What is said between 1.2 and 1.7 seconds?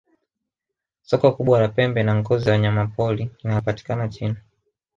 kubwa la